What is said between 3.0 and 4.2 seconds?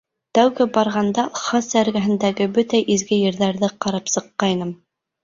ерҙәрҙе ҡарап